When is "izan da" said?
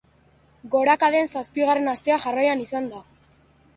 2.67-3.03